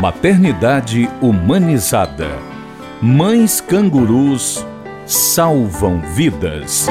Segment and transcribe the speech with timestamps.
[0.00, 2.30] Maternidade humanizada.
[3.02, 4.64] Mães cangurus
[5.04, 6.86] salvam vidas.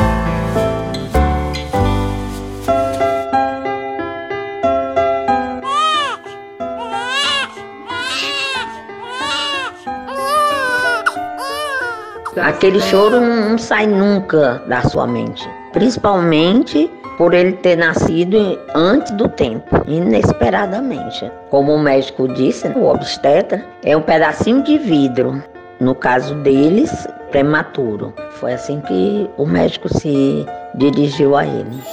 [12.39, 19.27] Aquele choro não sai nunca da sua mente, principalmente por ele ter nascido antes do
[19.27, 21.29] tempo, inesperadamente.
[21.49, 25.43] Como o médico disse, o obstetra é um pedacinho de vidro.
[25.81, 28.13] No caso deles, prematuro.
[28.39, 31.83] Foi assim que o médico se dirigiu a ele.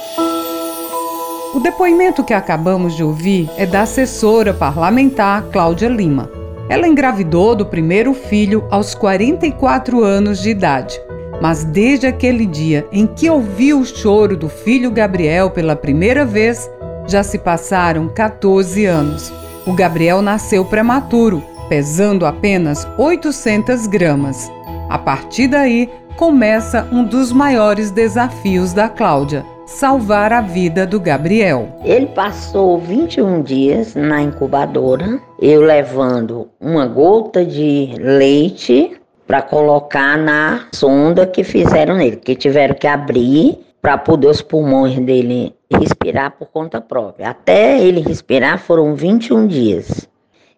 [1.53, 6.29] O depoimento que acabamos de ouvir é da assessora parlamentar Cláudia Lima.
[6.69, 10.97] Ela engravidou do primeiro filho aos 44 anos de idade.
[11.41, 16.69] Mas desde aquele dia em que ouviu o choro do filho Gabriel pela primeira vez,
[17.07, 19.31] já se passaram 14 anos.
[19.65, 24.49] O Gabriel nasceu prematuro, pesando apenas 800 gramas.
[24.89, 31.67] A partir daí, começa um dos maiores desafios da Cláudia: salvar a vida do Gabriel.
[31.83, 38.97] Ele passou 21 dias na incubadora, eu levando uma gota de leite
[39.27, 44.97] para colocar na sonda que fizeram nele, que tiveram que abrir para poder os pulmões
[44.99, 47.29] dele respirar por conta própria.
[47.29, 50.07] Até ele respirar foram 21 dias.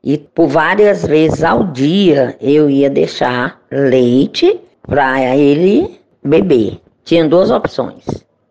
[0.03, 6.79] E por várias vezes ao dia eu ia deixar leite para ele beber.
[7.03, 8.05] Tinha duas opções: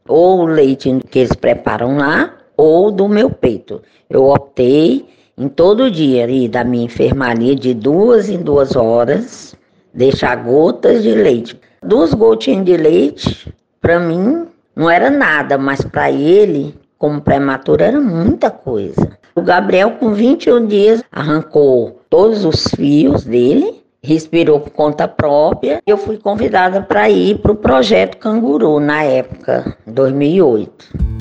[0.07, 3.81] ou o leite que eles preparam lá, ou do meu peito.
[4.11, 5.07] Eu optei
[5.39, 9.57] em todo dia ir da minha enfermaria de duas em duas horas
[9.92, 11.58] deixar gotas de leite.
[11.83, 18.00] Duas gotinhas de leite, para mim, não era nada, mas para ele, como prematuro, era
[18.00, 19.19] muita coisa.
[19.34, 25.81] O Gabriel, com 21 dias, arrancou todos os fios dele, respirou por conta própria.
[25.86, 31.19] Eu fui convidada para ir para o projeto Canguru, na época, 2008.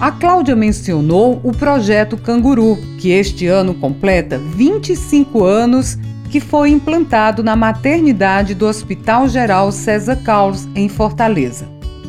[0.00, 7.42] A Cláudia mencionou o projeto Canguru, que este ano completa 25 anos que foi implantado
[7.42, 11.68] na maternidade do Hospital Geral César Carlos, em Fortaleza.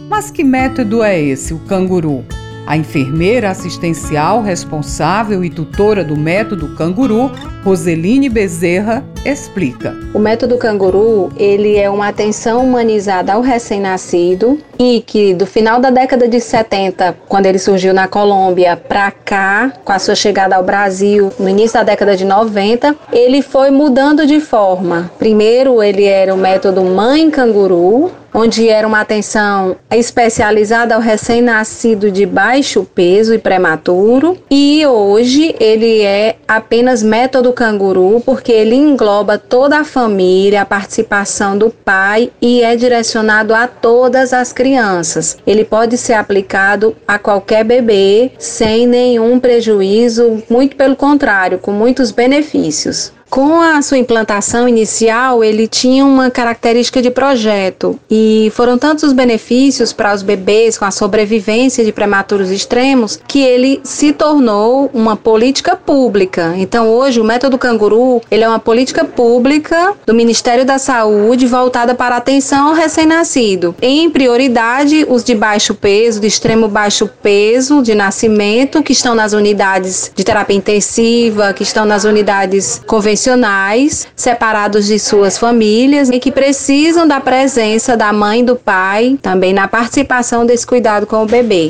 [0.10, 2.24] Mas que método é esse, o canguru?
[2.66, 7.32] A enfermeira assistencial responsável e tutora do método canguru,
[7.64, 9.96] Roseline Bezerra, explica.
[10.14, 15.90] O método canguru, ele é uma atenção humanizada ao recém-nascido e que do final da
[15.90, 20.64] década de 70, quando ele surgiu na Colômbia, para cá, com a sua chegada ao
[20.64, 25.12] Brasil, no início da década de 90, ele foi mudando de forma.
[25.18, 32.26] Primeiro, ele era o método mãe canguru, onde era uma atenção especializada ao recém-nascido de
[32.26, 39.07] baixo peso e prematuro, e hoje ele é apenas método canguru porque ele engloba
[39.38, 45.38] toda a família, a participação do pai e é direcionado a todas as crianças.
[45.48, 52.12] Ele pode ser aplicado a qualquer bebê sem nenhum prejuízo, muito pelo contrário, com muitos
[52.12, 53.17] benefícios.
[53.30, 59.14] Com a sua implantação inicial, ele tinha uma característica de projeto e foram tantos os
[59.14, 65.16] benefícios para os bebês com a sobrevivência de prematuros extremos que ele se tornou uma
[65.16, 66.54] política pública.
[66.58, 71.94] Então, hoje o método canguru, ele é uma política pública do Ministério da Saúde voltada
[71.94, 73.76] para a atenção ao recém-nascido.
[73.82, 79.34] Em prioridade, os de baixo peso, de extremo baixo peso de nascimento, que estão nas
[79.34, 86.20] unidades de terapia intensiva, que estão nas unidades convencionais convencionais, separados de suas famílias e
[86.20, 91.24] que precisam da presença da mãe e do pai, também na participação desse cuidado com
[91.24, 91.70] o bebê.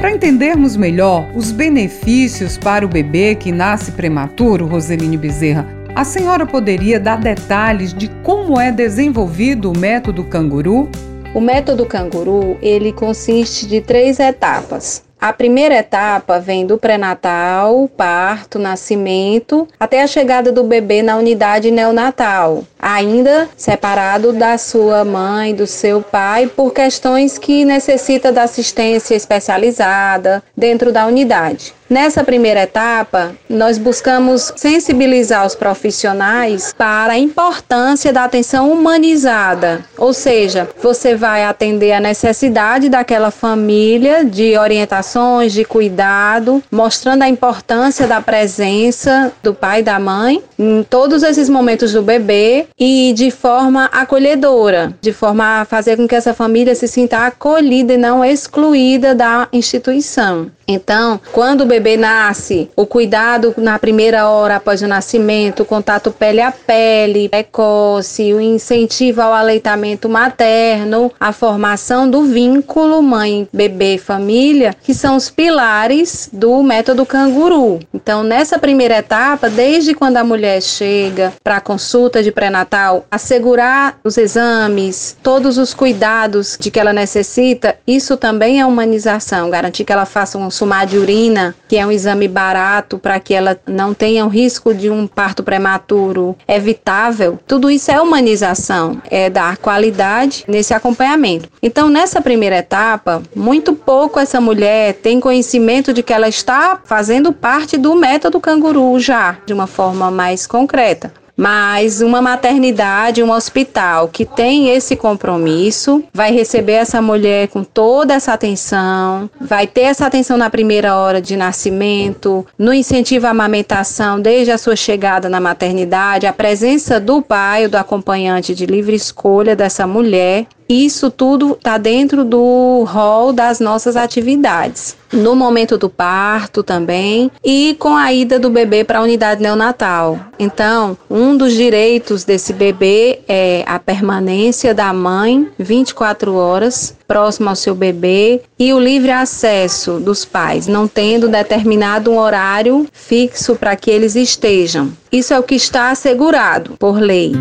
[0.00, 6.44] Para entendermos melhor os benefícios para o bebê que nasce prematuro, Roseline Bezerra, a senhora
[6.44, 10.88] poderia dar detalhes de como é desenvolvido o método canguru?
[11.32, 15.04] O método canguru, ele consiste de três etapas.
[15.20, 21.70] A primeira etapa vem do pré-natal, parto, nascimento, até a chegada do bebê na unidade
[21.70, 29.14] neonatal, ainda separado da sua mãe, do seu pai, por questões que necessita da assistência
[29.14, 31.74] especializada dentro da unidade.
[31.90, 40.12] Nessa primeira etapa, nós buscamos sensibilizar os profissionais para a importância da atenção humanizada, ou
[40.12, 48.06] seja, você vai atender a necessidade daquela família de orientações de cuidado, mostrando a importância
[48.06, 53.30] da presença do pai e da mãe em todos esses momentos do bebê e de
[53.30, 58.24] forma acolhedora, de forma a fazer com que essa família se sinta acolhida e não
[58.24, 60.50] excluída da instituição.
[60.72, 66.12] Então, quando o bebê nasce, o cuidado na primeira hora após o nascimento, o contato
[66.12, 73.98] pele a pele, precoce, o incentivo ao aleitamento materno, a formação do vínculo mãe, bebê,
[73.98, 77.80] família, que são os pilares do método canguru.
[77.92, 82.30] Então, nessa primeira etapa, desde quando a mulher chega para a consulta de
[82.60, 89.50] pré-natal, assegurar os exames, todos os cuidados de que ela necessita, isso também é humanização,
[89.50, 93.32] garantir que ela faça um consumar de urina, que é um exame barato para que
[93.32, 99.30] ela não tenha o risco de um parto prematuro evitável, tudo isso é humanização, é
[99.30, 101.48] dar qualidade nesse acompanhamento.
[101.62, 107.32] Então, nessa primeira etapa, muito pouco essa mulher tem conhecimento de que ela está fazendo
[107.32, 111.12] parte do método canguru já, de uma forma mais concreta.
[111.40, 118.12] Mas uma maternidade, um hospital que tem esse compromisso, vai receber essa mulher com toda
[118.12, 124.20] essa atenção, vai ter essa atenção na primeira hora de nascimento, no incentivo à amamentação
[124.20, 128.94] desde a sua chegada na maternidade, a presença do pai ou do acompanhante de livre
[128.94, 134.96] escolha dessa mulher isso tudo está dentro do rol das nossas atividades.
[135.12, 140.18] No momento do parto também e com a ida do bebê para a unidade neonatal.
[140.38, 147.56] Então, um dos direitos desse bebê é a permanência da mãe 24 horas próximo ao
[147.56, 153.74] seu bebê e o livre acesso dos pais, não tendo determinado um horário fixo para
[153.74, 154.92] que eles estejam.
[155.10, 157.32] Isso é o que está assegurado por lei.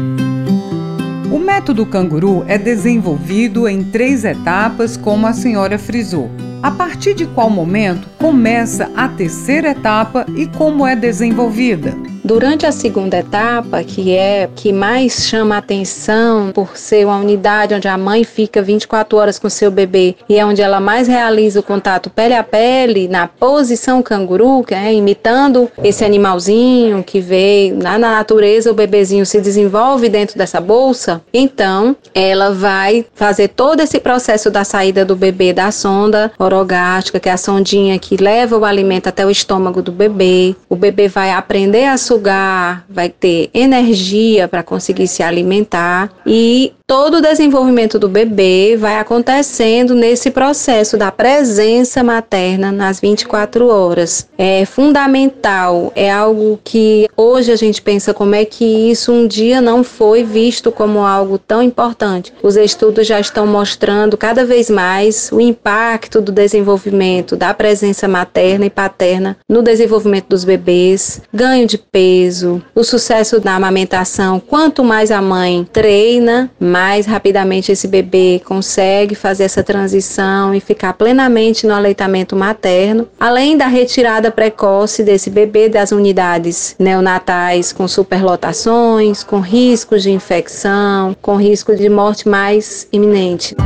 [1.60, 6.32] O método canguru é desenvolvido em três etapas, como a senhora frisou.
[6.62, 11.96] A partir de qual momento começa a terceira etapa e como é desenvolvida?
[12.24, 17.88] Durante a segunda etapa, que é que mais chama atenção por ser uma unidade onde
[17.88, 21.64] a mãe fica 24 horas com seu bebê e é onde ela mais realiza o
[21.64, 27.98] contato pele a pele na posição canguru, que é imitando esse animalzinho que veio lá
[27.98, 31.22] na natureza, o bebezinho se desenvolve dentro dessa bolsa.
[31.34, 37.30] Então, ela vai fazer todo esse processo da saída do bebê da sonda orogástrica, que
[37.30, 40.56] é a sondinha que leva o alimento até o estômago do bebê.
[40.68, 47.18] O bebê vai aprender a sugar, vai ter energia para conseguir se alimentar e todo
[47.18, 54.28] o desenvolvimento do bebê vai acontecendo nesse processo da presença materna nas 24 horas.
[54.36, 59.62] É fundamental, é algo que hoje a gente pensa como é que isso um dia
[59.62, 62.34] não foi visto como algo tão importante.
[62.42, 68.66] Os estudos já estão mostrando cada vez mais o impacto do desenvolvimento da presença materna
[68.66, 74.40] e paterna no desenvolvimento dos bebês, ganho de peso, o sucesso da amamentação.
[74.40, 80.62] Quanto mais a mãe treina, mais mais rapidamente esse bebê consegue fazer essa transição e
[80.62, 87.86] ficar plenamente no aleitamento materno, além da retirada precoce desse bebê das unidades neonatais com
[87.86, 93.58] superlotações, com riscos de infecção, com risco de morte mais iminente.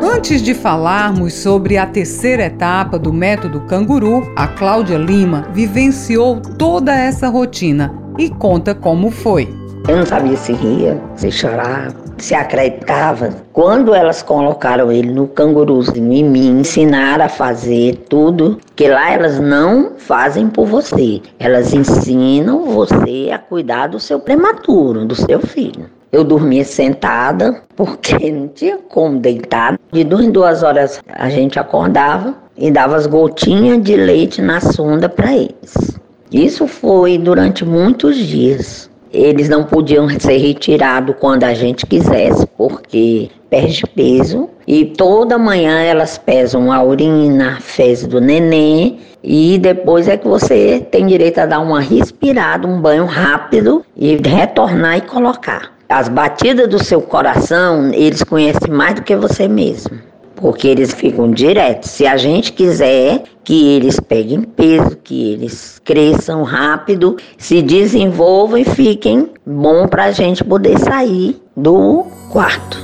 [0.00, 6.94] Antes de falarmos sobre a terceira etapa do método canguru, a Cláudia Lima vivenciou toda
[6.94, 9.63] essa rotina e conta como foi.
[9.86, 13.28] Eu não sabia se ria, se chorava, se acreditava.
[13.52, 19.38] Quando elas colocaram ele no canguruzinho e me ensinaram a fazer tudo, que lá elas
[19.38, 21.20] não fazem por você.
[21.38, 25.84] Elas ensinam você a cuidar do seu prematuro, do seu filho.
[26.10, 29.78] Eu dormia sentada, porque não tinha como deitar.
[29.92, 34.62] De duas em duas horas a gente acordava e dava as gotinhas de leite na
[34.62, 36.00] sonda para eles.
[36.32, 43.30] Isso foi durante muitos dias eles não podiam ser retirados quando a gente quisesse, porque
[43.48, 44.50] perde peso.
[44.66, 48.98] E toda manhã elas pesam a urina, a fezes do neném.
[49.22, 54.16] E depois é que você tem direito a dar uma respirada, um banho rápido e
[54.16, 55.72] retornar e colocar.
[55.88, 61.30] As batidas do seu coração, eles conhecem mais do que você mesmo porque eles ficam
[61.30, 61.90] diretos.
[61.90, 68.64] Se a gente quiser que eles peguem peso, que eles cresçam rápido, se desenvolvam e
[68.64, 72.82] fiquem bom para a gente poder sair do quarto.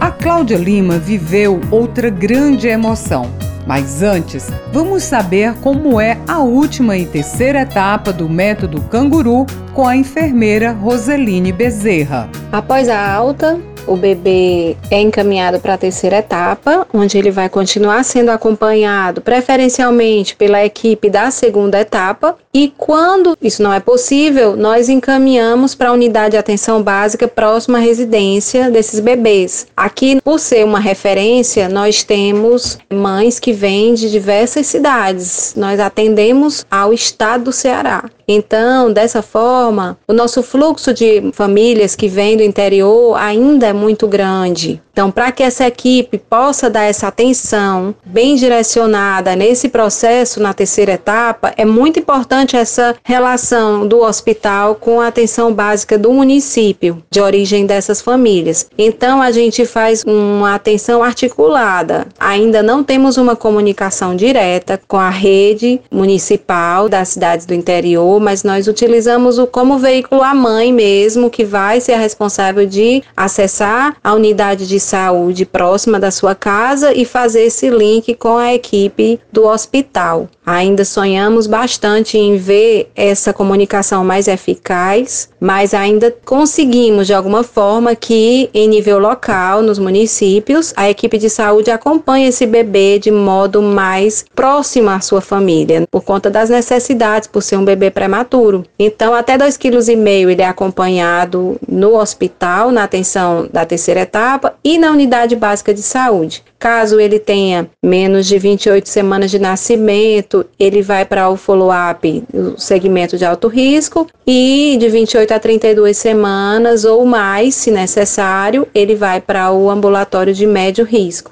[0.00, 3.30] A Cláudia Lima viveu outra grande emoção.
[3.66, 9.88] Mas antes, vamos saber como é a última e terceira etapa do método canguru com
[9.88, 12.28] a enfermeira Roseline Bezerra.
[12.52, 18.04] Após a alta, o bebê é encaminhado para a terceira etapa, onde ele vai continuar
[18.04, 22.36] sendo acompanhado preferencialmente pela equipe da segunda etapa.
[22.52, 27.78] E quando isso não é possível, nós encaminhamos para a unidade de atenção básica próxima
[27.78, 29.66] à residência desses bebês.
[29.76, 35.54] Aqui, por ser uma referência, nós temos mães que vêm de diversas cidades.
[35.56, 38.04] Nós atendemos ao estado do Ceará.
[38.26, 44.06] Então, dessa forma, o nosso fluxo de famílias que vêm do interior ainda é muito
[44.06, 44.80] grande.
[44.92, 50.92] Então, para que essa equipe possa dar essa atenção bem direcionada nesse processo, na terceira
[50.92, 57.20] etapa, é muito importante essa relação do hospital com a atenção básica do município de
[57.20, 58.68] origem dessas famílias.
[58.78, 62.06] Então, a gente faz uma atenção articulada.
[62.16, 68.44] Ainda não temos uma comunicação direta com a rede municipal das cidades do interior, mas
[68.44, 73.63] nós utilizamos o como veículo a mãe mesmo, que vai ser a responsável de acessar
[73.64, 79.18] a unidade de saúde próxima da sua casa e fazer esse link com a equipe
[79.32, 80.28] do hospital.
[80.46, 87.94] Ainda sonhamos bastante em ver essa comunicação mais eficaz, mas ainda conseguimos de alguma forma
[87.94, 93.62] que em nível local, nos municípios, a equipe de saúde acompanhe esse bebê de modo
[93.62, 98.64] mais próximo à sua família, por conta das necessidades, por ser um bebê prematuro.
[98.78, 104.78] Então, até 2,5 kg ele é acompanhado no hospital, na atenção da terceira etapa e
[104.78, 106.42] na unidade básica de saúde.
[106.58, 112.58] Caso ele tenha menos de 28 semanas de nascimento, ele vai para o follow-up, o
[112.58, 118.94] segmento de alto risco, e de 28 a 32 semanas ou mais, se necessário, ele
[118.94, 121.30] vai para o ambulatório de médio risco.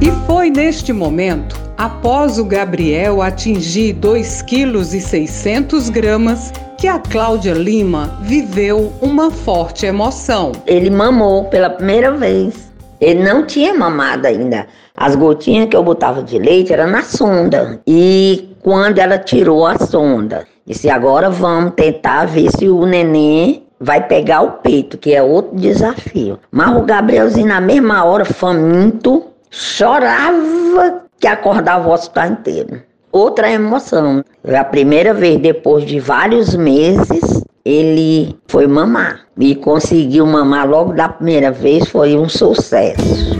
[0.00, 8.92] E foi neste momento, após o Gabriel atingir 2,6 kg, que a Cláudia Lima viveu
[9.00, 10.52] uma forte emoção.
[10.66, 12.73] Ele mamou pela primeira vez.
[13.04, 14.66] Ele não tinha mamado ainda.
[14.96, 17.78] As gotinhas que eu botava de leite era na sonda.
[17.86, 24.06] E quando ela tirou a sonda, disse: agora vamos tentar ver se o neném vai
[24.06, 26.38] pegar o peito, que é outro desafio.
[26.50, 32.82] Mas o Gabrielzinho, na mesma hora, faminto, chorava que acordava o hospital inteiro.
[33.12, 34.24] Outra emoção.
[34.48, 41.08] A primeira vez, depois de vários meses, ele foi mamar e conseguiu mamar logo da
[41.08, 43.38] primeira vez, foi um sucesso.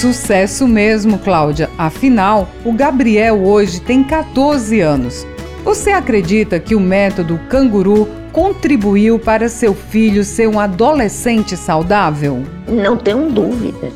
[0.00, 1.68] Sucesso mesmo, Cláudia.
[1.76, 5.26] Afinal, o Gabriel hoje tem 14 anos.
[5.64, 12.42] Você acredita que o método canguru contribuiu para seu filho ser um adolescente saudável?
[12.66, 13.92] Não tenho dúvidas.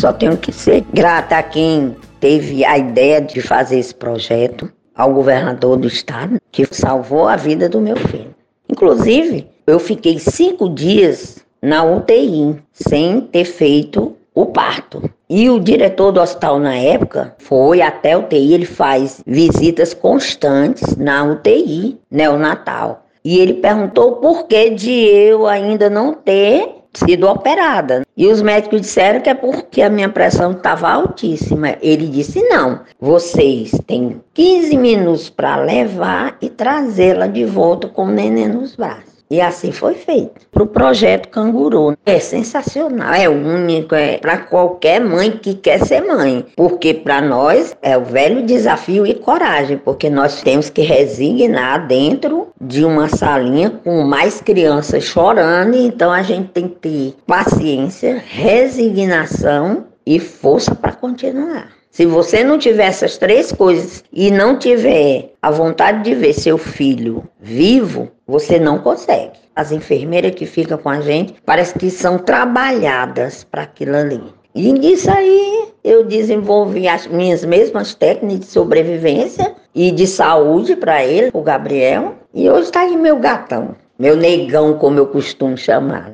[0.00, 5.12] Só tenho que ser grata a quem teve a ideia de fazer esse projeto, ao
[5.12, 8.34] governador do estado, que salvou a vida do meu filho.
[8.68, 15.10] Inclusive, eu fiquei cinco dias na UTI sem ter feito o parto.
[15.28, 20.96] E o diretor do hospital na época foi até a UTI, ele faz visitas constantes
[20.96, 23.06] na UTI neonatal.
[23.24, 28.02] E ele perguntou por que de eu ainda não ter sido operada.
[28.16, 31.76] E os médicos disseram que é porque a minha pressão estava altíssima.
[31.80, 38.10] Ele disse: não, vocês têm 15 minutos para levar e trazê-la de volta com o
[38.10, 39.19] neném nos braços.
[39.30, 40.40] E assim foi feito.
[40.50, 41.96] Para o projeto Canguru.
[42.04, 46.44] É sensacional, é único, é para qualquer mãe que quer ser mãe.
[46.56, 52.48] Porque para nós é o velho desafio e coragem, porque nós temos que resignar dentro
[52.60, 59.86] de uma salinha com mais crianças chorando, então a gente tem que ter paciência, resignação
[60.04, 61.68] e força para continuar.
[61.90, 66.56] Se você não tiver essas três coisas e não tiver a vontade de ver seu
[66.56, 69.38] filho vivo, você não consegue.
[69.54, 74.22] As enfermeiras que ficam com a gente parece que são trabalhadas para aquilo ali.
[74.54, 81.04] E nisso aí eu desenvolvi as minhas mesmas técnicas de sobrevivência e de saúde para
[81.04, 82.14] ele, o Gabriel.
[82.32, 86.12] E hoje está aí meu gatão, meu negão, como eu costumo chamar.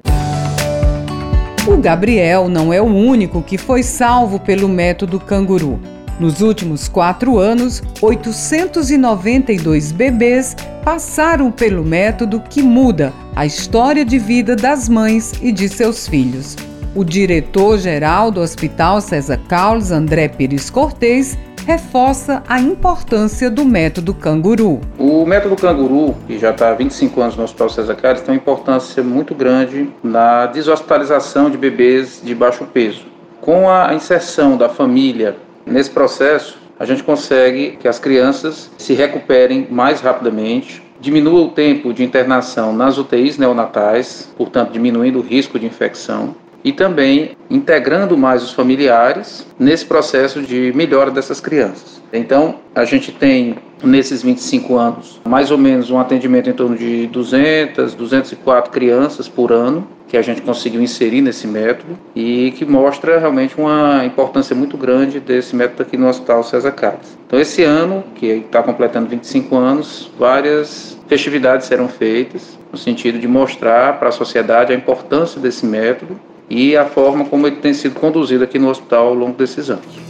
[1.68, 5.80] O Gabriel não é o único que foi salvo pelo método canguru.
[6.18, 14.56] Nos últimos quatro anos, 892 bebês passaram pelo método que muda a história de vida
[14.56, 16.56] das mães e de seus filhos.
[16.94, 24.80] O diretor-geral do Hospital César Carlos, André Pires Cortez, reforça a importância do método canguru.
[24.98, 28.40] O método canguru, que já está há 25 anos no Hospital César Carlos, tem uma
[28.40, 33.04] importância muito grande na deshospitalização de bebês de baixo peso.
[33.42, 39.66] Com a inserção da família nesse processo, a gente consegue que as crianças se recuperem
[39.70, 45.66] mais rapidamente, diminua o tempo de internação nas UTIs neonatais, portanto, diminuindo o risco de
[45.66, 46.34] infecção
[46.66, 52.02] e também integrando mais os familiares nesse processo de melhora dessas crianças.
[52.12, 53.54] Então, a gente tem
[53.84, 59.52] nesses 25 anos mais ou menos um atendimento em torno de 200, 204 crianças por
[59.52, 64.76] ano que a gente conseguiu inserir nesse método e que mostra realmente uma importância muito
[64.76, 67.16] grande desse método aqui no Hospital César Carlos.
[67.28, 73.28] Então, esse ano, que está completando 25 anos, várias festividades serão feitas no sentido de
[73.28, 77.98] mostrar para a sociedade a importância desse método e a forma como ele tem sido
[77.98, 80.06] conduzido aqui no hospital ao longo desses anos.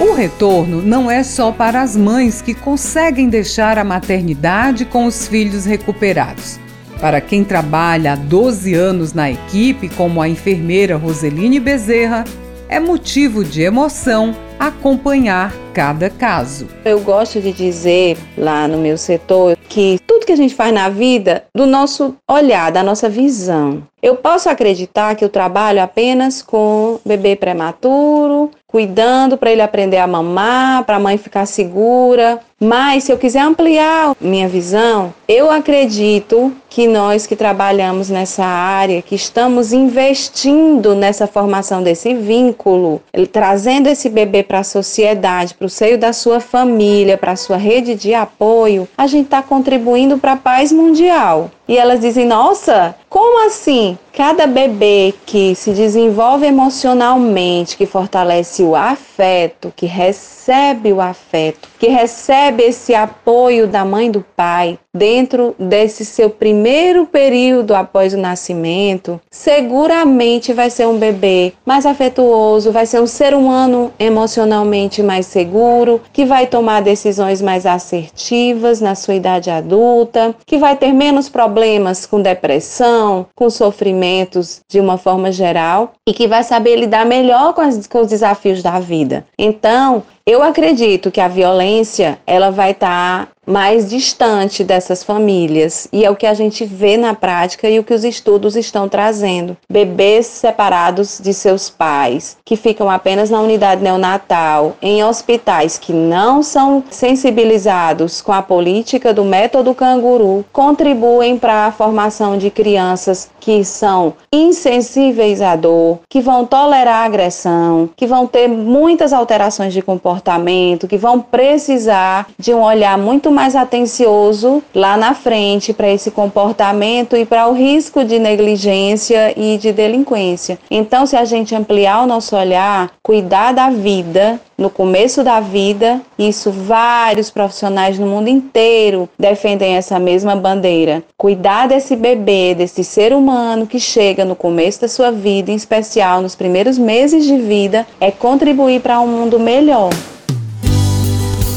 [0.00, 5.26] O retorno não é só para as mães que conseguem deixar a maternidade com os
[5.26, 6.58] filhos recuperados.
[7.00, 12.24] Para quem trabalha há 12 anos na equipe, como a enfermeira Roseline Bezerra,
[12.68, 16.66] é motivo de emoção acompanhar cada caso.
[16.84, 20.88] Eu gosto de dizer lá no meu setor que tudo que a gente faz na
[20.88, 23.82] vida, do nosso olhar, da nossa visão.
[24.02, 30.06] Eu posso acreditar que eu trabalho apenas com bebê prematuro, cuidando para ele aprender a
[30.06, 32.40] mamar, para a mãe ficar segura.
[32.58, 39.02] Mas se eu quiser ampliar minha visão, eu acredito que nós que trabalhamos nessa área,
[39.02, 45.70] que estamos investindo nessa formação desse vínculo, trazendo esse bebê para a sociedade, para o
[45.70, 50.32] seio da sua família, para a sua rede de apoio, a gente está contribuindo para
[50.32, 51.50] a paz mundial.
[51.68, 53.98] E elas dizem: Nossa, como assim?
[54.12, 61.88] Cada bebê que se desenvolve emocionalmente, que fortalece o afeto, que recebe o afeto, que
[61.88, 69.20] recebe esse apoio da mãe do pai dentro desse seu primeiro período após o nascimento,
[69.30, 76.00] seguramente vai ser um bebê mais afetuoso, vai ser um ser humano emocionalmente mais seguro,
[76.12, 82.06] que vai tomar decisões mais assertivas na sua idade adulta, que vai ter menos problemas
[82.06, 87.60] com depressão, com sofrimentos de uma forma geral e que vai saber lidar melhor com,
[87.60, 89.26] as, com os desafios da vida.
[89.38, 96.04] Então, eu acredito que a violência ela vai estar tá mais distante dessas famílias e
[96.04, 99.56] é o que a gente vê na prática e o que os estudos estão trazendo.
[99.70, 106.42] Bebês separados de seus pais, que ficam apenas na unidade neonatal, em hospitais que não
[106.42, 113.64] são sensibilizados com a política do método canguru, contribuem para a formação de crianças que
[113.64, 120.88] são insensíveis à dor, que vão tolerar agressão, que vão ter muitas alterações de comportamento,
[120.88, 127.14] que vão precisar de um olhar muito mais atencioso lá na frente para esse comportamento
[127.14, 130.58] e para o risco de negligência e de delinquência.
[130.70, 136.00] Então, se a gente ampliar o nosso olhar, cuidar da vida, no começo da vida,
[136.18, 141.02] isso vários profissionais no mundo inteiro defendem essa mesma bandeira.
[141.18, 146.22] Cuidar desse bebê, desse ser humano que chega no começo da sua vida, em especial
[146.22, 149.90] nos primeiros meses de vida, é contribuir para um mundo melhor.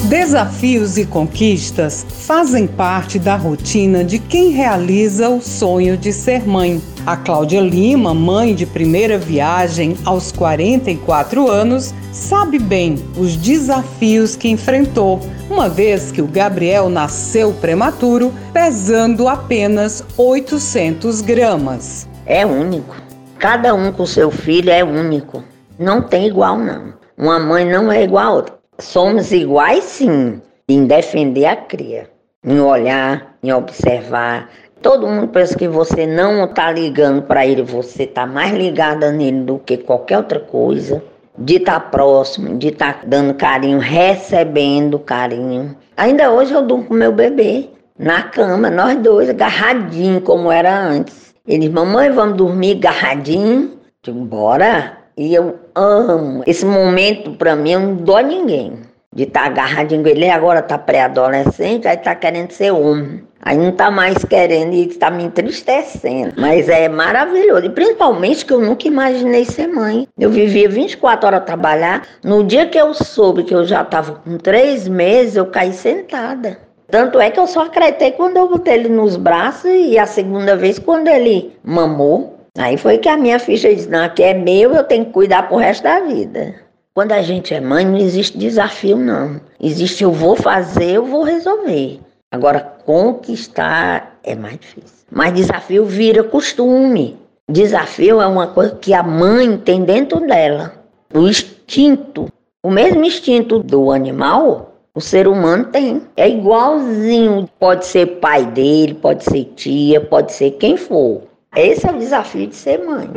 [0.10, 6.82] Desafios e conquistas fazem parte da rotina de quem realiza o sonho de ser mãe.
[7.06, 14.50] A Cláudia Lima, mãe de primeira viagem aos 44 anos, sabe bem os desafios que
[14.50, 22.10] enfrentou, uma vez que o Gabriel nasceu prematuro, pesando apenas 800 gramas.
[22.26, 22.96] É único.
[23.38, 25.44] Cada um com seu filho é único.
[25.78, 26.96] Não tem igual, não.
[27.16, 28.59] Uma mãe não é igual a outra.
[28.80, 32.10] Somos iguais, sim, em defender a cria,
[32.44, 34.50] em olhar, em observar.
[34.82, 39.42] Todo mundo pensa que você não está ligando para ele, você está mais ligada nele
[39.42, 41.04] do que qualquer outra coisa.
[41.38, 45.76] De estar tá próximo, de estar tá dando carinho, recebendo carinho.
[45.96, 51.34] Ainda hoje eu durmo com meu bebê na cama, nós dois, agarradinho como era antes.
[51.46, 53.78] Ele, mamãe, vamos dormir agarradinho?
[54.02, 54.99] Digo, bora.
[55.20, 56.44] E eu amo.
[56.48, 58.80] Esse momento, para mim, não dói ninguém.
[59.14, 63.22] De estar tá agarradinho com ele, agora tá pré-adolescente, aí tá querendo ser homem.
[63.42, 66.36] Aí não tá mais querendo e está me entristecendo.
[66.38, 67.66] Mas é maravilhoso.
[67.66, 70.08] E principalmente que eu nunca imaginei ser mãe.
[70.18, 72.08] Eu vivia 24 horas a trabalhar.
[72.24, 76.60] No dia que eu soube que eu já estava com três meses, eu caí sentada.
[76.90, 80.56] Tanto é que eu só acreditei quando eu botei ele nos braços e a segunda
[80.56, 82.39] vez quando ele mamou.
[82.60, 85.48] Aí foi que a minha ficha disse: não, aqui é meu, eu tenho que cuidar
[85.48, 86.56] pro resto da vida.
[86.94, 89.40] Quando a gente é mãe, não existe desafio, não.
[89.62, 92.02] Existe eu vou fazer, eu vou resolver.
[92.30, 95.06] Agora, conquistar é mais difícil.
[95.10, 97.18] Mas desafio vira costume.
[97.50, 100.74] Desafio é uma coisa que a mãe tem dentro dela.
[101.14, 102.28] O instinto.
[102.62, 106.02] O mesmo instinto do animal, o ser humano tem.
[106.18, 107.50] É igualzinho.
[107.58, 111.22] Pode ser pai dele, pode ser tia, pode ser quem for.
[111.56, 113.10] Esse é o desafio de ser mãe.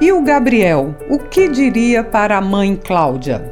[0.00, 3.42] E o Gabriel, o que diria para a mãe Cláudia?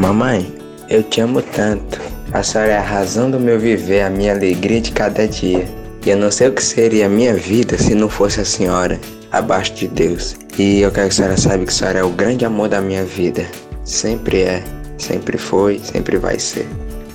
[0.00, 0.54] Mamãe,
[0.88, 2.00] eu te amo tanto.
[2.32, 5.66] A senhora é a razão do meu viver, a minha alegria de cada dia.
[6.06, 8.98] E eu não sei o que seria a minha vida se não fosse a senhora,
[9.32, 10.36] abaixo de Deus.
[10.56, 12.80] E eu quero que a senhora saiba que a senhora é o grande amor da
[12.80, 13.44] minha vida.
[13.84, 14.62] Sempre é,
[14.98, 16.68] sempre foi, sempre vai ser.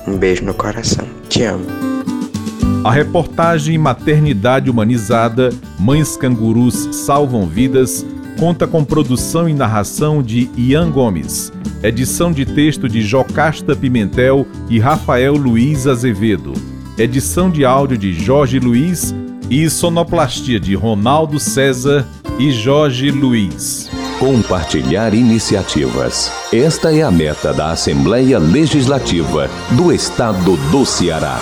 [0.06, 1.08] Um beijo no coração.
[1.30, 1.66] Te amo.
[2.86, 8.06] A reportagem Maternidade Humanizada Mães Cangurus Salvam Vidas
[8.38, 14.78] conta com produção e narração de Ian Gomes, edição de texto de Jocasta Pimentel e
[14.78, 16.54] Rafael Luiz Azevedo,
[16.96, 19.16] edição de áudio de Jorge Luiz
[19.50, 22.06] e sonoplastia de Ronaldo César
[22.38, 23.90] e Jorge Luiz.
[24.20, 26.32] Compartilhar iniciativas.
[26.54, 31.42] Esta é a meta da Assembleia Legislativa do Estado do Ceará.